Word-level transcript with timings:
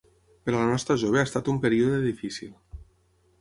Per 0.45 0.53
a 0.53 0.55
la 0.55 0.63
nostra 0.69 0.95
jove 1.01 1.19
ha 1.19 1.25
estat 1.29 1.51
un 1.53 1.61
període 1.67 2.01
difícil. 2.07 2.51